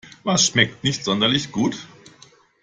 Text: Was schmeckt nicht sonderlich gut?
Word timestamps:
Was 0.23 0.47
schmeckt 0.47 0.83
nicht 0.83 1.03
sonderlich 1.03 1.51
gut? 1.51 1.77